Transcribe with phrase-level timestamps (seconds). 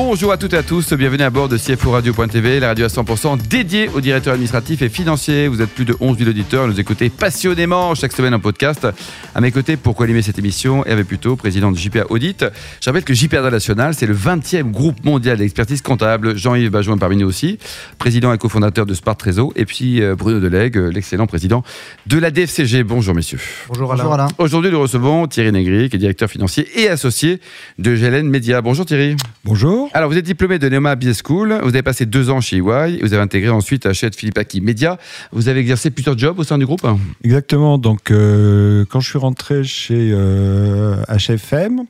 [0.00, 2.88] Bonjour à toutes et à tous, bienvenue à bord de CFO Radio.tv, la radio à
[2.88, 5.48] 100% dédiée aux directeurs administratifs et financiers.
[5.48, 8.86] Vous êtes plus de 11 000 auditeurs nous écouter passionnément chaque semaine en podcast.
[9.34, 12.44] À mes côtés, pour co-animer cette émission, Hervé Puto, président de JPA Audit.
[12.80, 16.36] Je rappelle que JPA International, c'est le 20e groupe mondial d'expertise comptable.
[16.36, 17.58] Jean-Yves Bajoin parmi nous aussi,
[17.98, 19.52] président et cofondateur de Spart Trésor.
[19.56, 21.64] Et puis euh, Bruno Delegue, l'excellent président
[22.06, 22.84] de la DFCG.
[22.84, 23.40] Bonjour messieurs.
[23.66, 24.28] Bonjour Alain.
[24.38, 27.40] Aujourd'hui, nous recevons Thierry Négri, qui est directeur financier et associé
[27.80, 28.62] de GLN Media.
[28.62, 29.16] Bonjour Thierry.
[29.44, 29.87] Bonjour.
[29.92, 33.00] Alors, vous êtes diplômé de Neoma Business School, vous avez passé deux ans chez EY,
[33.00, 34.98] vous avez intégré ensuite à Philippe Philippe Media.
[35.32, 36.86] Vous avez exercé plusieurs jobs au sein du groupe
[37.24, 37.78] Exactement.
[37.78, 41.84] Donc, euh, quand je suis rentré chez euh, HFM,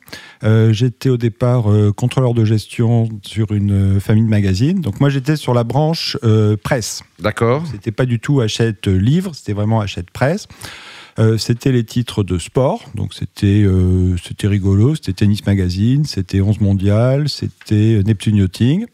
[0.44, 1.64] euh, j'étais au départ
[1.96, 4.80] contrôleur de gestion sur une famille de magazines.
[4.80, 6.16] Donc, moi, j'étais sur la branche
[6.62, 7.02] presse.
[7.18, 7.64] D'accord.
[7.70, 10.46] C'était pas du tout achète livre, c'était vraiment achète presse.
[11.18, 16.40] Euh, c'était les titres de sport, donc c'était euh, c'était rigolo, c'était Tennis Magazine, c'était
[16.40, 18.86] 11 Mondial, c'était Neptune Yachting.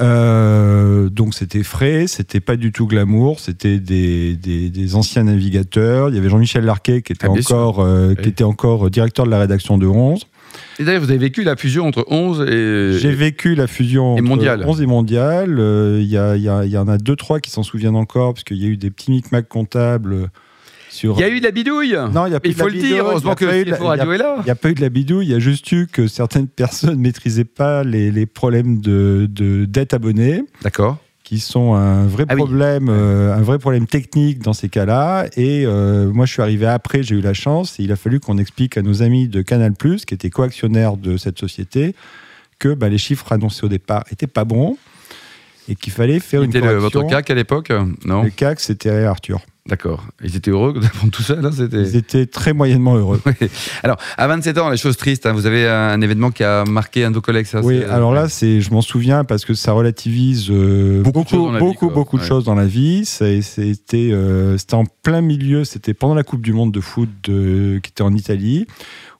[0.00, 6.10] Euh, donc c'était frais, c'était pas du tout glamour, c'était des, des, anciens navigateurs.
[6.10, 7.86] Il y avait Jean-Michel Larquet qui était, ah, encore,
[8.20, 10.26] qui était encore directeur de la rédaction de 11.
[10.78, 12.98] Et d'ailleurs, vous avez vécu la fusion entre 11 et.
[12.98, 14.64] J'ai vécu la fusion entre mondial.
[14.66, 15.50] 11 et mondial.
[15.98, 18.66] Il y, y, y, en a deux, trois qui s'en souviennent encore, parce qu'il y
[18.66, 20.30] a eu des petits micmacs comptables
[21.02, 23.06] il y a eu de la bidouille Non, il y a Il faut le dire,
[23.06, 23.74] heureusement que Radio
[24.12, 24.36] est là.
[24.38, 26.48] Il n'y a pas eu de la bidouille, il y a juste eu que certaines
[26.48, 30.42] personnes ne maîtrisaient pas les, problèmes de, de dette abonnée.
[30.62, 30.98] D'accord
[31.32, 35.28] qui sont un vrai ah problème, euh, un vrai problème technique dans ces cas-là.
[35.36, 38.20] Et euh, moi, je suis arrivé après, j'ai eu la chance, et il a fallu
[38.20, 41.94] qu'on explique à nos amis de Canal+, qui étaient coactionnaires de cette société,
[42.58, 44.76] que bah, les chiffres annoncés au départ étaient pas bons
[45.68, 46.80] et qu'il fallait faire une correction.
[46.82, 47.72] C'était votre CAC à l'époque
[48.04, 48.24] Non.
[48.24, 49.40] Le CAC, c'était Arthur.
[49.68, 50.04] D'accord.
[50.24, 53.20] Ils étaient heureux d'apprendre tout ça là Ils étaient très moyennement heureux.
[53.84, 57.04] Alors, à 27 ans, les choses tristes, hein, vous avez un événement qui a marqué
[57.04, 59.70] un de vos collègues, ça Oui, alors là, c'est, je m'en souviens parce que ça
[59.70, 63.04] relativise euh, beaucoup, beaucoup, beaucoup, de choses dans la vie.
[63.04, 67.78] C'était, euh, c'était en plein milieu, c'était pendant la Coupe du Monde de foot de,
[67.84, 68.66] qui était en Italie,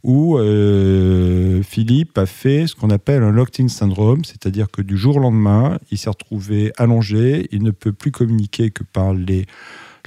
[0.03, 5.17] où euh, Philippe a fait ce qu'on appelle un locked-in syndrome, c'est-à-dire que du jour
[5.17, 9.47] au lendemain, il s'est retrouvé allongé, il ne peut plus communiquer que par les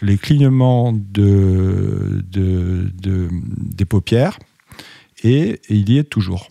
[0.01, 4.39] les clignements de, des paupières
[5.23, 6.49] et, il y est toujours.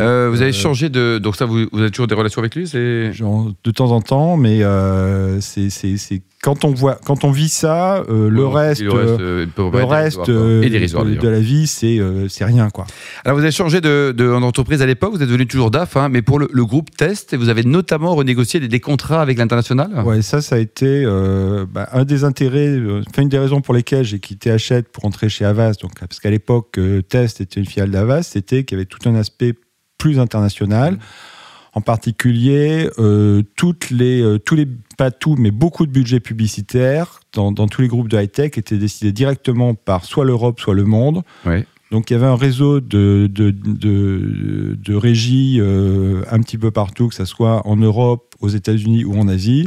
[0.00, 1.18] Euh, vous avez euh, changé de.
[1.18, 5.40] Donc, ça, vous, avez toujours des relations avec lui De temps en temps, mais euh,
[5.40, 5.68] c'est
[6.42, 11.28] quand on voit, quand on vit ça, euh, le reste, le reste, euh, euh, de,
[11.28, 12.86] la vie, c'est rien quoi.
[13.24, 16.22] Alors vous avez changé de, d'entreprise à l'époque, vous êtes devenu toujours DAF, hein, mais
[16.22, 19.90] pour le, groupe Test, vous avez notamment renégocié des, contrats avec l'international?
[20.04, 21.04] Ouais, ça, ça a été
[21.70, 25.28] bah, un des intérêts, enfin une des raisons pour lesquelles j'ai quitté Hachette pour entrer
[25.28, 26.78] chez Avas, donc parce qu'à l'époque
[27.08, 29.54] Test était une filiale d'Avas, c'était qu'il y avait tout un aspect
[30.00, 30.94] plus international.
[30.94, 30.98] Mmh
[31.72, 34.66] en particulier euh, toutes les, euh, tous les,
[34.96, 39.12] pas tout, mais beaucoup de budgets publicitaires dans, tous les groupes de high-tech étaient décidés
[39.12, 41.22] directement par soit l'Europe, soit le monde.
[41.92, 46.70] Donc il y avait un réseau de, de, de, de régies euh, un petit peu
[46.70, 49.66] partout, que ce soit en Europe, aux États-Unis ou en Asie.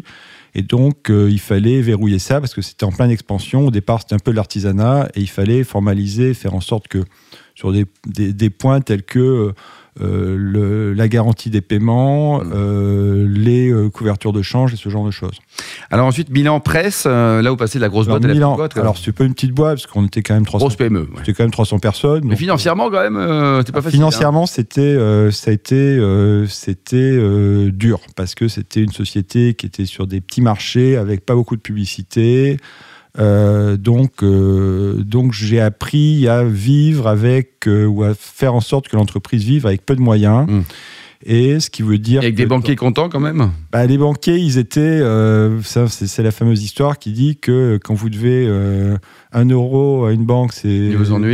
[0.56, 3.68] Et donc il fallait verrouiller ça parce que c'était en pleine expansion.
[3.68, 7.04] Au départ, c'était un peu de l'artisanat et il fallait formaliser, faire en sorte que
[7.56, 9.54] sur des, des, des points tels que
[10.02, 12.52] euh, le, la garantie des paiements, mm.
[12.56, 15.38] euh, les euh, couvertures de change et ce genre de choses.
[15.92, 18.76] Alors ensuite, Milan Presse, là passez de la grosse boîte à la Milan, boîte.
[18.76, 21.08] Alors c'est pas une petite boîte parce qu'on était quand même 300 grosse PME.
[21.18, 22.24] C'était quand même 300 personnes.
[22.26, 24.00] Mais financièrement quand même, c'était pas facile.
[24.00, 24.48] Financièrement, hein.
[24.48, 24.98] c'était
[25.32, 26.02] ça a été
[26.48, 27.20] c'était
[27.72, 31.56] dur parce que c'était une société qui était sur des petits marchés avec pas beaucoup
[31.56, 32.58] de publicité.
[33.20, 38.88] Euh, donc, euh, donc j'ai appris à vivre avec euh, ou à faire en sorte
[38.88, 40.48] que l'entreprise vive avec peu de moyens.
[40.48, 40.62] Mmh.
[41.26, 42.22] Et ce qui veut dire.
[42.22, 43.52] avec des banquiers contents quand même?
[43.72, 45.02] Bah, Les banquiers, ils étaient.
[45.64, 48.46] c'est la fameuse histoire qui dit que quand vous devez
[49.34, 50.92] un euro à une banque, c'est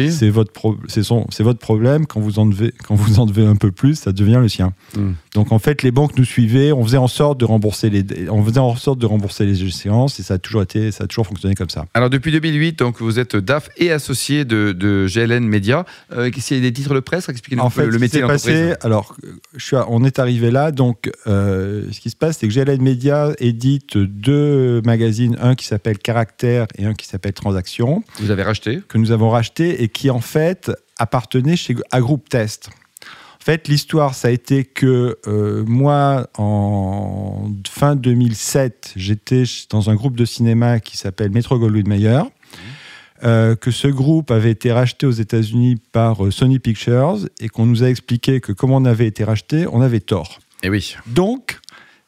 [0.10, 0.52] c'est votre
[0.88, 2.06] c'est votre problème.
[2.06, 4.74] Quand vous en devez quand vous en devez un peu plus, ça devient le sien.
[4.96, 5.12] Hmm.
[5.36, 6.72] Donc en fait, les banques nous suivaient.
[6.72, 10.20] On faisait en sorte de rembourser les on faisait en sorte de rembourser les échéances
[10.20, 11.86] et ça a toujours été ça a toujours fonctionné comme ça.
[11.94, 15.86] Alors depuis 2008, donc vous êtes DAF et associé de, de GLN Media.
[16.14, 17.28] Euh, Qu'est-ce qu'il y a des titres de presse?
[17.28, 18.74] Expliquez-nous en fait, le métier passé.
[18.82, 19.16] Alors
[19.56, 20.72] je suis, on est arrivé là.
[20.72, 25.66] Donc euh, ce qui se passe, c'est que GLN Media édite deux magazines, un qui
[25.66, 27.89] s'appelle Caractère et un qui s'appelle Transaction
[28.20, 28.82] vous avez racheté?
[28.88, 32.70] Que nous avons racheté et qui en fait appartenait chez, à Groupe Test.
[33.42, 39.96] En fait, l'histoire, ça a été que euh, moi, en fin 2007, j'étais dans un
[39.96, 42.22] groupe de cinéma qui s'appelle Metro Goldwyn Mayer.
[43.24, 47.66] Euh, que ce groupe avait été racheté aux États-Unis par euh, Sony Pictures et qu'on
[47.66, 50.40] nous a expliqué que comme on avait été racheté, on avait tort.
[50.64, 50.96] Et oui.
[51.06, 51.60] Donc,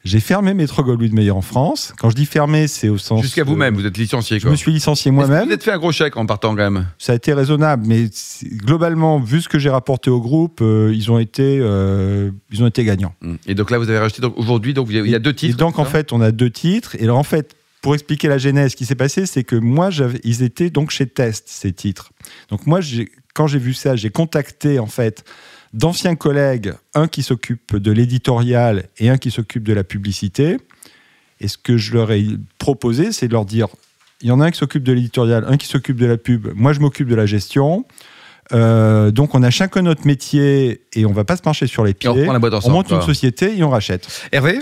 [0.03, 1.94] j'ai fermé Metro Goldwyn Mayer en France.
[2.00, 3.21] Quand je dis fermé, c'est au sens.
[3.21, 4.38] Jusqu'à vous-même, vous êtes licencié.
[4.39, 4.51] Je Quoi.
[4.51, 5.45] me suis licencié moi-même.
[5.48, 6.88] Vous êtes fait un gros chèque en partant quand même.
[6.98, 8.09] Ça a été raisonnable, mais
[8.63, 12.68] globalement, vu ce que j'ai rapporté au groupe, euh, ils ont été, euh, ils ont
[12.68, 13.13] été gagnants.
[13.21, 13.36] Mm.
[13.48, 15.56] Et donc là, vous avez racheté aujourd'hui, donc il y a- deux titres.
[15.56, 16.95] Et donc en fait, on a deux titres.
[17.00, 19.89] Et alors en fait, pour expliquer la genèse, ce qui s'est passé, c'est que moi,
[20.24, 22.12] ils étaient donc chez Test ces titres.
[22.50, 22.80] Donc moi,
[23.33, 25.24] quand j'ai vu ça, j'ai contacté en fait
[25.73, 30.57] d'anciens collègues, un qui s'occupe de l'éditorial et un qui s'occupe de la publicité.
[31.39, 32.25] Et ce que je leur ai
[32.57, 33.68] proposé, c'est de leur dire,
[34.21, 36.50] il y en a un qui s'occupe de l'éditorial, un qui s'occupe de la pub,
[36.56, 37.85] moi je m'occupe de la gestion.
[38.53, 41.91] Euh, donc on a chacun notre métier et on va pas se marcher sur les
[41.91, 42.09] Et pieds.
[42.09, 42.73] on reprend la boîte On ensemble.
[42.75, 44.07] monte une société et on rachète.
[44.31, 44.59] Hervé?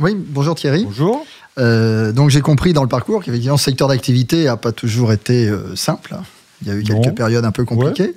[0.00, 0.84] Oui, bonjour Thierry.
[0.84, 1.24] Bonjour.
[1.58, 5.46] Euh, donc j'ai compris dans le parcours qu'effectivement ce secteur d'activité n'a pas toujours été
[5.48, 6.16] euh, simple.
[6.62, 7.12] Il y a eu quelques Non.
[7.12, 8.14] périodes un peu compliquées.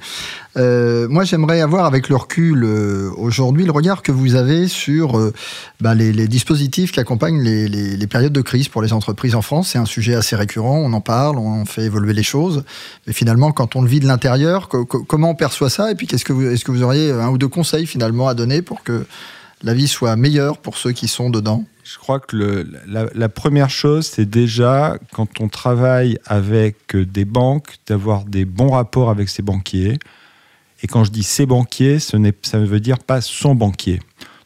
[0.58, 5.18] Euh, moi, j'aimerais avoir avec le recul euh, aujourd'hui le regard que vous avez sur
[5.18, 5.34] euh,
[5.82, 9.36] bah, les, les dispositifs qui accompagnent les, les- les périodes de crise pour les entreprises
[9.36, 9.70] en France.
[9.72, 12.64] C'est un sujet assez récurrent, on en parle, on fait évoluer les choses.
[13.08, 15.92] Mais finalement, quand on le vit de l'intérieur, co- co- comment on perçoit ça?
[15.92, 18.34] Et puis, qu'est-ce que vous, est-ce que vous auriez un ou deux conseils finalement à
[18.34, 19.06] donner pour que
[19.64, 21.64] la vie soit meilleure pour ceux qui sont dedans?
[21.86, 28.26] Je crois que la, première chose, c'est déjà, quand on travaille avec des banques, d'avoir
[28.26, 30.00] des bons rapports avec ses banquiers.
[30.82, 34.00] Et quand je dis ses banquiers, ce ça ne veut dire pas son banquier.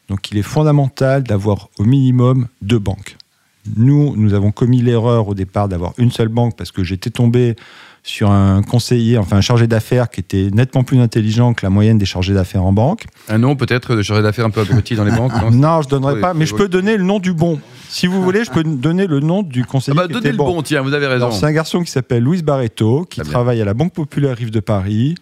[0.08, 3.16] Donc il est fondamental d'avoir au minimum deux banques.
[3.74, 7.56] Nous, nous avons commis l'erreur au départ d'avoir une seule banque parce que j'étais tombé
[8.02, 11.98] sur un conseiller, enfin un chargé d'affaires qui était nettement plus intelligent que la moyenne
[11.98, 13.04] des chargés d'affaires en banque.
[13.28, 15.88] Un nom peut-être de chargé d'affaires un peu abruti dans les banques non Non, je
[15.88, 17.60] donnerai Oui, pas, mais je peux donner le nom du bon.
[17.88, 20.30] Si vous voulez, je peux donner le nom du Ah conseiller bah, qui donnez était
[20.32, 20.46] le bon.
[20.46, 21.30] bon, tiens, vous avez raison.
[21.30, 24.60] C'est un garçon qui s'appelle Louis Barreto, qui travaille à la Banque Populaire Rive de
[24.60, 25.14] Paris,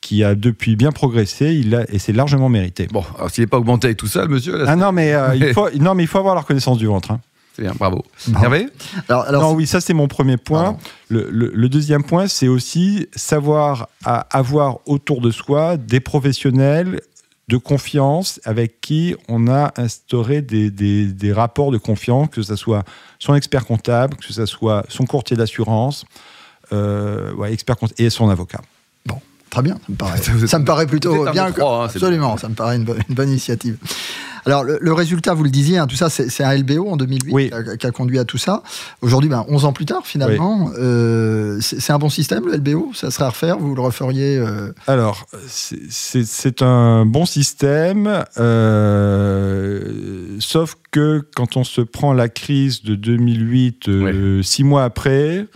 [0.00, 2.88] qui a depuis bien progressé, il a, et c'est largement mérité.
[2.92, 5.12] Bon, alors s'il n'est pas augmenté avec tout ça, le monsieur, là, Ah non, mais
[5.14, 7.10] euh, il faut, non, mais il faut avoir la reconnaissance du ventre.
[7.10, 7.20] hein.
[7.60, 8.02] C'est bien, bravo.
[8.28, 8.44] Bravo.
[8.46, 8.68] Hervé
[9.08, 10.78] Alors, alors non, oui, ça c'est mon premier point.
[11.08, 17.00] Le, le- le deuxième point, c'est aussi savoir à- avoir autour de soi des professionnels
[17.48, 22.56] de confiance avec qui on a instauré des, des- des rapports de confiance, que ce
[22.56, 22.84] soit
[23.18, 26.04] son expert comptable, que ce soit son courtier d'assurance,
[26.72, 28.60] euh, ouais, expert et son avocat.
[29.50, 31.46] Très bien, ça me paraît, ça me plutôt bien.
[31.46, 33.76] hein, absolument, ça me paraît une, bonne- une bonne initiative.
[34.46, 37.30] Alors, le, le résultat, vous le disiez, hein, tout ça, c'est un LBO en 2008
[37.32, 37.48] Oui.
[37.48, 38.62] qui, a, qui a conduit à tout ça.
[39.02, 43.10] Aujourd'hui, ben, 11 ans plus tard, finalement, euh, c'est un bon système, le LBO Ça
[43.10, 51.22] serait à refaire Vous le referiez euh, Alors, c'est- un bon système, euh, sauf que
[51.34, 55.46] quand on se prend la crise de 2008, euh, six mois après,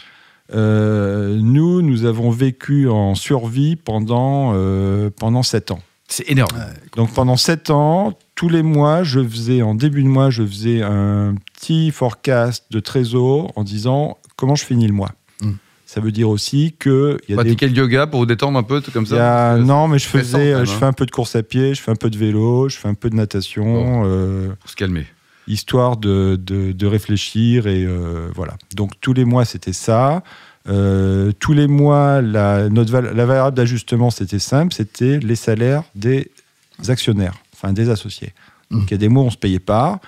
[0.53, 5.81] euh, nous, nous avons vécu en survie pendant, euh, pendant sept ans.
[6.09, 6.57] C'est énorme.
[6.97, 10.83] Donc pendant sept ans, tous les mois, je faisais, en début de mois, je faisais
[10.83, 15.13] un petit forecast de trésor en disant comment je finis le mois.
[15.41, 15.53] Mm.
[15.87, 18.63] Ça veut dire aussi que y a des Pratiquer le yoga pour vous détendre un
[18.63, 20.77] peu, tout comme il y a- ça non, mais je faisais, même, je hein.
[20.79, 22.89] fais un peu de course à pied, je fais un peu de vélo, je fais
[22.89, 25.07] un peu de natation, euh, Pour se calmer.
[25.47, 28.55] Histoire de, de, de réfléchir et euh, voilà.
[28.75, 30.23] Donc tous les mois c'était ça.
[30.69, 36.31] Euh, tous les mois, la, notre la variable d'ajustement c'était simple, c'était les salaires des
[36.89, 38.33] actionnaires, enfin des associés.
[38.71, 40.01] Donc il y a des mois on se payait pas.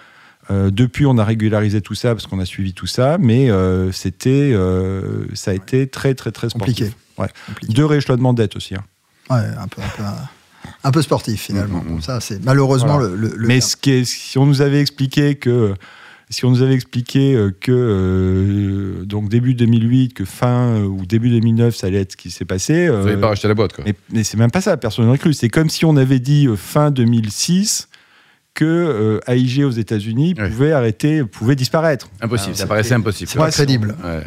[0.51, 3.91] Euh, depuis, on a régularisé tout ça parce qu'on a suivi tout ça, mais euh,
[3.91, 6.77] c'était, euh, ça a été très très très sportif.
[6.77, 6.97] compliqué.
[7.19, 7.29] Ouais.
[7.49, 7.73] compliqué.
[7.73, 8.77] Deux rééchelonnements de dette aussi.
[8.77, 8.85] hein.
[9.29, 10.03] Ouais, un peu, un peu,
[10.87, 11.79] un peu sportif, finalement.
[11.79, 11.95] Mm, mm, mm.
[11.97, 13.15] Bon, ça, c'est malheureusement Voilà.
[13.15, 13.67] le, Mais cas.
[13.67, 15.75] ce qui est, si on nous avait expliqué que
[16.31, 21.07] si on nous avait expliqué euh, que euh, donc début 2008, que fin euh, ou
[21.07, 22.89] début 2009, ça allait être ce qui s'est passé.
[22.89, 23.85] Vous n'avez pas racheté la boîte, quoi.
[23.85, 25.33] mais, mais c'est même pas ça, personne n'aurait cru.
[25.35, 27.89] C'est comme si on avait dit euh, fin 2006
[28.57, 32.09] que euh, AIG aux États-Unis pouvait arrêter, pouvait disparaître.
[32.21, 33.31] Impossible, Ah, ça c'est- paraissait impossible.
[33.31, 33.95] c'est pas crédible.
[34.03, 34.23] Ouais.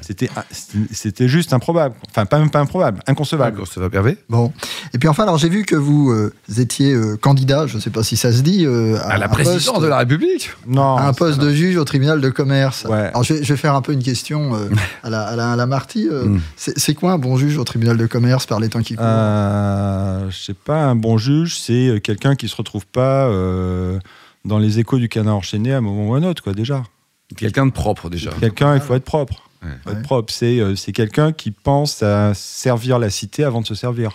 [0.92, 1.96] C'était juste improbable.
[2.10, 3.60] Enfin, pas même pas improbable, inconcevable.
[3.76, 4.54] Va Hervé Bon.
[4.94, 7.90] Et puis enfin, alors j'ai vu que vous euh, étiez euh, candidat, je ne sais
[7.90, 10.96] pas si ça se dit, euh, À la un présidence poste- de la République Non,
[10.98, 12.86] à un poste de juge au tribunal de commerce.
[12.88, 13.08] Ouais.
[13.10, 14.70] Alors je vais, je vais faire un peu une question euh,
[15.04, 16.08] à, la, à, la, à la Marty.
[16.12, 16.40] euh, Mm.
[16.56, 19.06] c'est quoi un bon juge au tribunal de commerce par les temps qui courent?
[19.08, 23.98] Euh, je sais pas, un bon juge, c'est quelqu'un qui se retrouve pas euh,
[24.46, 26.84] dans les échos du canard enchaîné à un moment ou à un autre, quoi, déjà.
[27.38, 28.32] Quelqu'un de propre, déjà.
[28.40, 29.50] Quelqu'un, il faut être propre.
[29.64, 29.70] Ouais.
[29.84, 33.68] Faut être propre, c'est euh, c'est quelqu'un qui pense à servir la cité avant de
[33.68, 34.12] se servir.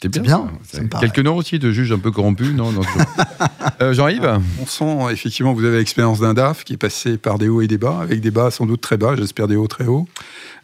[0.00, 0.22] C'est bien.
[0.22, 0.76] bien, ça.
[0.76, 1.06] ça me paraît.
[1.06, 2.82] Quelques noms aussi de juges un peu corrompus, non, non,
[3.80, 7.48] Euh, Jean-Yves On sent effectivement vous avez l'expérience d'un DAF qui est passé par des
[7.48, 9.86] hauts et des bas, avec des bas sans doute très bas, j'espère des hauts très
[9.86, 10.06] hauts.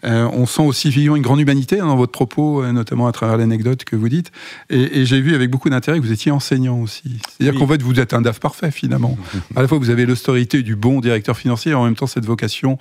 [0.05, 3.13] Euh, on sent aussi effectivement une grande humanité hein, dans votre propos, euh, notamment à
[3.13, 4.31] travers l'anecdote que vous dites.
[4.71, 7.19] Et, et j'ai vu avec beaucoup d'intérêt que vous étiez enseignant aussi.
[7.29, 7.61] C'est-à-dire Oui.
[7.61, 9.19] qu'en fait, vous êtes un DAF parfait finalement.
[9.57, 12.25] à la fois, vous avez l'austérité du bon directeur financier et en même temps cette
[12.27, 12.79] vocation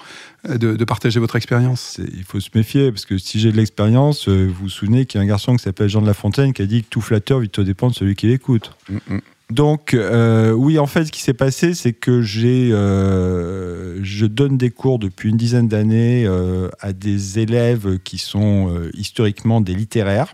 [0.50, 2.00] euh, de, de partager votre expérience.
[2.14, 5.22] Il faut se méfier, parce que si j'ai de l'expérience, vous vous souvenez qu'il y
[5.22, 7.40] a un garçon qui s'appelle Jean de La Fontaine qui a dit que tout flatteur
[7.40, 8.72] vite au dépend de celui qui l'écoute.
[8.90, 9.20] Mm, mm.
[9.50, 14.58] Donc, euh, oui, en fait, ce qui s'est passé, c'est que j'ai, euh, je donne
[14.58, 20.34] des cours depuis une dizaine d'années euh, à des élèves qui sont historiquement des littéraires.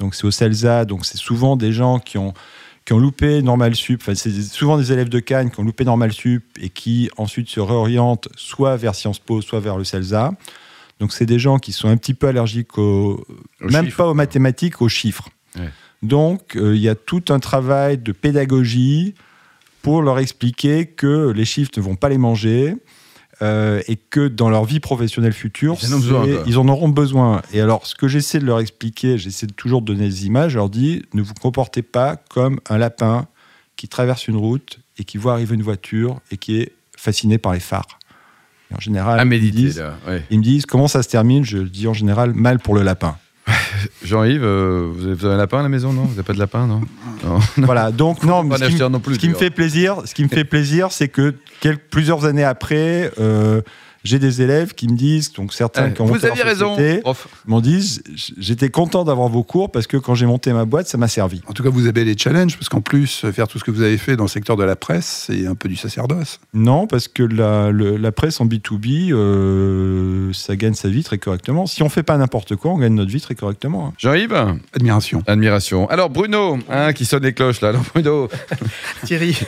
[0.00, 2.34] Donc, c'est au CELSA, donc c'est souvent des gens qui ont,
[2.84, 5.84] qui ont loupé Normal Sup, enfin, c'est souvent des élèves de Cannes qui ont loupé
[5.84, 10.32] Normal Sup et qui ensuite se réorientent soit vers Sciences Po, soit vers le CELSA.
[11.00, 13.24] Donc, c'est des gens qui sont un petit peu allergiques aux,
[13.60, 15.28] même pas aux mathématiques, aux chiffres.
[15.56, 15.70] Ouais.
[16.02, 19.14] Donc, euh, il y a tout un travail de pédagogie
[19.82, 22.76] pour leur expliquer que les chiffres ne vont pas les manger
[23.40, 27.42] euh, et que dans leur vie professionnelle future, Ils en besoin, ils auront besoin.
[27.52, 30.58] Et alors, ce que j'essaie de leur expliquer, j'essaie de toujours donner des images, je
[30.58, 33.26] leur dis, ne vous comportez pas comme un lapin
[33.76, 37.52] qui traverse une route et qui voit arriver une voiture et qui est fasciné par
[37.52, 37.98] les phares.
[38.70, 39.96] Et en général, À ils me disent- là.
[40.06, 40.22] ouais.
[40.30, 41.44] ils me disent comment ça se termine?
[41.44, 43.16] Je dis en général mal pour le lapin.
[44.02, 46.02] Jean-Yves, euh, vous avez un lapin à la maison, non?
[46.02, 46.80] Vous n'avez pas de lapin, non,
[47.24, 47.38] non.
[47.58, 50.24] Voilà, donc non, pas ce qui, non plus, ce qui me fait plaisir, ce qui
[50.24, 53.62] me fait plaisir, c'est que quelques, plusieurs années après, euh,
[54.04, 56.76] j'ai des élèves qui me disent, donc certains qui ont vous monté leur aviez raison,
[56.76, 57.28] société, prof.
[57.46, 58.00] m'ont dit,
[58.38, 61.40] j'étais content d'avoir vos cours parce que quand j'ai monté ma boîte, ça m'a servi.
[61.46, 63.82] En tout cas, vous avez les challenges, parce qu'en plus, faire tout ce que vous
[63.82, 66.40] avez fait dans le secteur de la presse, c'est un peu du sacerdoce.
[66.54, 71.18] Non, parce que la, le- la presse en B2B, euh, ça gagne sa vie très
[71.18, 71.66] correctement.
[71.66, 73.88] Si on fait pas n'importe quoi, on gagne notre vie très correctement.
[73.88, 73.92] hein.
[73.98, 75.22] Jean-Yves Admiration.
[75.26, 75.88] Admiration.
[75.88, 77.68] Alors Alors Bruno, hein, qui sonne les cloches là.
[77.68, 78.28] Alors Bruno,
[79.04, 79.38] Thierry,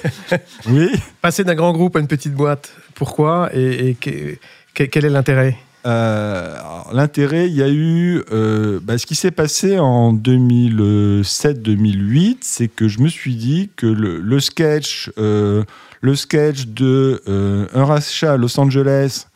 [0.68, 0.88] Oui.
[1.20, 4.36] passer d'un grand groupe à une petite boîte, pourquoi et, et que-
[4.74, 6.56] que- quel est l'intérêt Euh,
[6.92, 8.22] L'intérêt, il y a eu.
[8.32, 13.86] euh, bah, ce qui s'est passé en 2007-2008, c'est que je me suis dit que
[13.86, 15.62] le, sketch, euh,
[16.00, 19.26] le sketch de euh, un rachat à Los Angeles,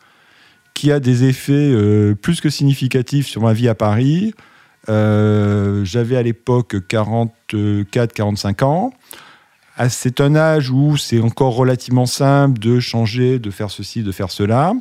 [0.73, 1.73] qui a des effets
[2.21, 4.33] plus que significatifs sur ma vie à Paris.
[4.87, 8.93] J'avais à l'époque 44-45 ans.
[9.81, 14.11] Ah, C'est un âge où c'est encore relativement simple de changer, de faire ceci, de
[14.11, 14.73] faire cela.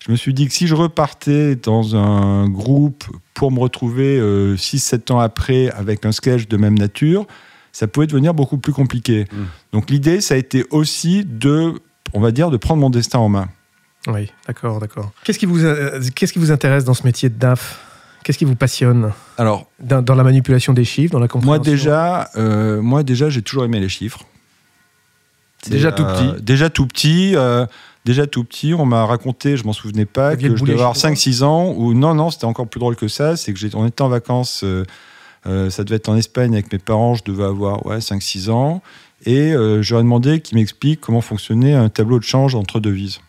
[0.00, 5.12] Je me suis dit que si je repartais dans un groupe pour me retrouver 6-7
[5.12, 7.26] ans après avec un sketch de même nature,
[7.72, 9.24] ça pouvait devenir beaucoup plus compliqué.
[9.32, 9.36] Mm.
[9.72, 11.80] Donc l'idée, ça a été aussi de,
[12.12, 13.48] on va dire, de prendre mon destin en main.
[14.06, 15.10] Oui, d'accord, d'accord.
[15.24, 17.80] Qu'est-ce qui, vous, euh, qu'est-ce qui vous intéresse dans ce métier de DAF?
[18.22, 19.12] Qu'est-ce qui vous passionne?
[19.38, 21.58] Alors, dans, dans la manipulation des chiffres, dans la compréhension?
[21.58, 24.24] moi déjà, euh, moi déjà, j'ai toujours aimé les chiffres.
[25.68, 27.32] Déjà tout petit Déjà tout petit.
[27.36, 27.66] euh,
[28.04, 31.14] déjà tout petit, on m'a raconté, je m'en souvenais pas, que je devais avoir chinois
[31.14, 31.72] 5-6 ans.
[31.76, 33.36] Ou non, non, c'était encore plus drôle que ça.
[33.36, 34.84] C'est que j'étais, on était en vacances, euh,
[35.46, 38.82] euh, ça devait être en Espagne avec mes parents, je devais avoir ouais, 5-6 ans.
[39.26, 43.20] Et euh, j'aurais demandé qu'ils m'expliquent comment fonctionnait un tableau de change entre devises.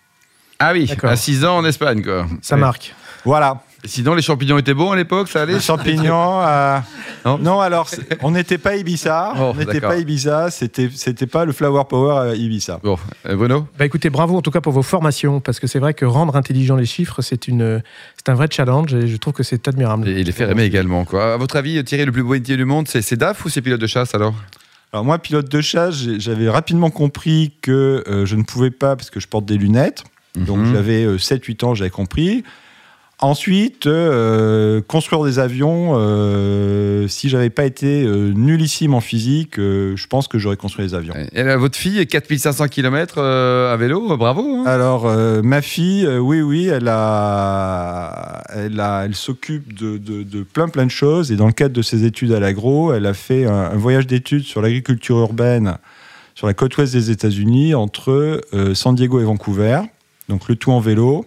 [0.59, 2.25] ah oui, à 6 ans en Espagne quoi.
[2.41, 2.61] Ça Ouais.
[2.61, 2.93] marque.
[3.23, 3.63] Voilà.
[3.85, 6.41] Et Sinon les champignons étaient bons à l'époque, ça allait Les champignons.
[6.41, 6.79] euh,
[7.23, 7.87] Non non, alors,
[8.23, 9.33] on n'était pas Ibiza.
[9.37, 10.49] Oh, on n'était pas Ibiza.
[10.49, 12.79] C'était, c'était pas le Flower Power à Ibiza.
[12.83, 13.67] Bon, euh, Bruno?
[13.77, 16.35] Bah écoutez, bravo en tout cas pour vos formations, parce que c'est vrai que rendre
[16.35, 17.81] intelligents les chiffres, c'est, une,
[18.17, 20.07] c'est un vrai challenge et je trouve que c'est admirable.
[20.07, 21.33] Et les faire aimer également quoi.
[21.33, 23.61] À votre avis, Thierry, le plus beau métier du monde, c'est, c'est DAF ou c'est
[23.61, 24.33] pilote de chasse alors?
[24.93, 29.09] Alors moi, pilote de chasse, j'avais rapidement compris que euh, je ne pouvais pas parce
[29.09, 30.03] que je porte des lunettes.
[30.35, 30.73] Donc Mhm.
[30.73, 32.43] j'avais 7-8 ans, j'avais compris.
[33.21, 39.95] Ensuite, euh, construire des avions, euh, si j'avais pas été euh, nullissime en physique, euh,
[39.95, 41.13] je pense que j'aurais construit des avions.
[41.31, 44.41] Et là, votre fille, 4500 km à vélo, euh, bravo.
[44.57, 44.63] hein.
[44.65, 50.23] Alors, euh, ma fille, euh, oui, oui, elle, a, elle, a, elle s'occupe de, de-
[50.23, 51.31] de plein, plein de choses.
[51.31, 54.07] Et dans le cadre de ses études à l'agro, elle a fait un, un voyage
[54.07, 55.77] d'études sur l'agriculture urbaine
[56.35, 59.79] sur la côte ouest des États-Unis, entre euh, San Diego et Vancouver.
[60.27, 61.25] Donc, le tout en vélo.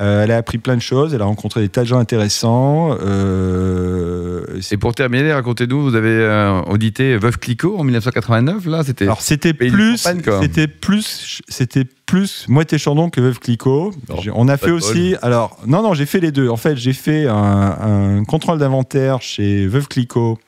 [0.00, 1.14] Euh, elle a appris plein de choses.
[1.14, 2.96] Elle a rencontré des tas de gens intéressants.
[3.02, 9.04] Euh, Et pour terminer, racontez-nous, vous avez euh, audité Veuve Clicquot en 1989, là, c'était...
[9.04, 13.92] Alors c'était plus, c'était plus, c'était plus Moët et Chandon que Veuve Clicquot.
[14.08, 16.48] Non, On a fait aussi, alors non non, j'ai fait les deux.
[16.48, 20.38] En fait, j'ai fait un, un contrôle d'inventaire chez Veuve Clicquot.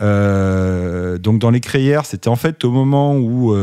[0.00, 3.54] Donc dans les crayères, c'était en fait au moment où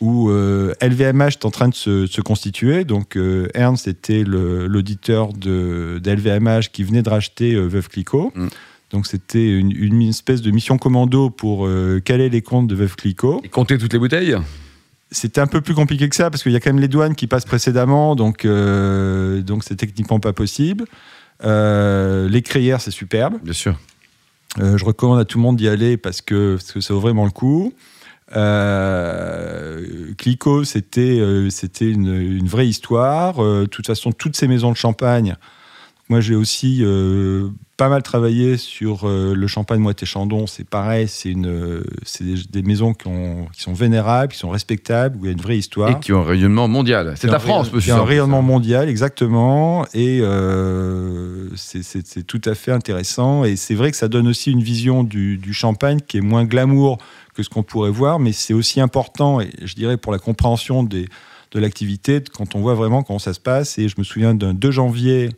[0.00, 2.84] où euh, LVMH est en train de se, de se constituer.
[2.84, 8.32] Donc euh, Ernst était l'auditeur de, de LVMH qui venait de racheter euh, Veuve Clicquot.
[8.34, 8.48] Mm.
[8.90, 12.96] Donc c'était une, une espèce de mission commando pour euh, caler les comptes de Veuve
[12.96, 13.40] Clicquot.
[13.44, 14.36] Et compter toutes les bouteilles?
[15.12, 17.16] C'était un peu plus compliqué que ça parce qu'il y a quand même les douanes
[17.16, 20.84] qui passent précédemment, donc euh, donc c'est techniquement pas possible.
[21.44, 23.38] Euh, les crayères, c'est superbe.
[23.42, 23.78] Bien sûr.
[24.58, 27.00] Euh, je recommande à tout le monde d'y aller parce que, parce que ça vaut
[27.00, 27.72] vraiment le coup.
[28.36, 33.42] Euh, Clicquot, c'était euh, c'était une, une vraie histoire.
[33.42, 35.36] Euh, de toute façon, toutes ces maisons de champagne.
[36.08, 40.48] Moi, j'ai aussi euh, pas mal travaillé sur le champagne Moët et Chandon.
[40.48, 44.50] C'est pareil, c'est une, c'est des, des maisons qui, ont- qui sont vénérables, qui sont
[44.50, 45.88] respectables, où il y a une vraie histoire.
[45.90, 47.14] Et qui ont un rayonnement mondial.
[47.16, 47.92] C'est la France, monsieur.
[47.92, 49.86] qui a un rayonnement mondial, exactement.
[49.94, 50.20] Et
[51.54, 53.44] c'est- tout à fait intéressant.
[53.44, 56.44] Et c'est vrai que ça donne aussi une vision du, du champagne qui est moins
[56.44, 56.98] glamour
[57.40, 60.82] que ce qu'on pourrait voir, mais c'est aussi important, et je dirais pour la compréhension
[60.82, 61.06] des,
[61.52, 63.78] de l'activité, quand on voit vraiment comment ça se passe.
[63.78, 65.30] Et je me souviens d'un 2 janvier,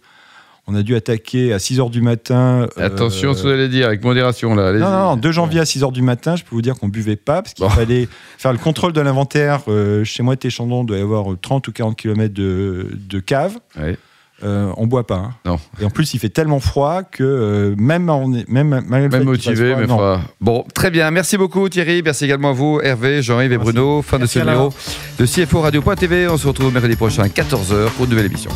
[0.66, 2.68] on a dû attaquer à 6 h du matin.
[2.78, 4.72] euh, Attention, ce que vous allez dire, avec modération, là.
[4.72, 6.88] non, non, non, 2 janvier à 6 h du matin, je peux vous dire qu'on
[6.88, 7.70] buvait pas parce qu'il Bon.
[7.70, 9.62] fallait faire le contrôle de l'inventaire.
[9.68, 13.58] Euh, chez moi, Téchandon, il doit y avoir 30 ou 40 km de, de cave.
[13.76, 13.96] Ouais.
[14.44, 15.16] Euh, on boit pas.
[15.16, 15.30] hein.
[15.44, 15.58] Non.
[15.80, 19.24] Et en plus, il fait tellement froid que euh, même, en, même, malgré le Même
[19.24, 19.94] motivé, froid, mais non.
[19.96, 20.20] froid.
[20.40, 21.10] Bon, très bien.
[21.10, 22.02] Merci beaucoup Thierry.
[22.04, 23.58] Merci également à vous, Hervé, Jean-Yves et.
[23.58, 24.02] Bruno.
[24.02, 24.72] Fin de ce numéro
[25.18, 26.28] de CFO Radio.tv.
[26.28, 28.50] On se retrouve mercredi prochain à 14h pour une nouvelle émission.